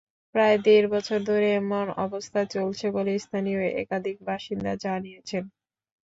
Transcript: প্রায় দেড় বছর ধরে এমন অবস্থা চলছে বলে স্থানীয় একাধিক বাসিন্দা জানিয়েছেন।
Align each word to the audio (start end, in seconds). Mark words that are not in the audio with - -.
প্রায় 0.35 0.57
দেড় 0.65 0.87
বছর 0.93 1.19
ধরে 1.29 1.47
এমন 1.55 1.85
অবস্থা 2.05 2.41
চলছে 2.53 2.85
বলে 2.95 3.11
স্থানীয় 3.19 3.61
একাধিক 3.81 4.17
বাসিন্দা 4.27 4.71
জানিয়েছেন। 4.85 5.43